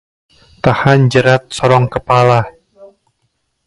Tahan 0.63 1.01
jerat 1.13 1.43
sorong 1.57 1.85
kepala 1.93 2.39